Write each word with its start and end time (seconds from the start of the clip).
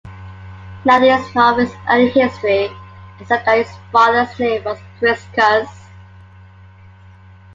Nothing 0.83 1.11
is 1.11 1.35
known 1.35 1.53
of 1.53 1.59
his 1.67 1.77
early 1.87 2.09
history 2.09 2.71
except 3.19 3.45
that 3.45 3.59
his 3.59 3.69
father's 3.91 4.39
name 4.39 4.63
was 4.63 4.79
Priscus. 4.97 5.69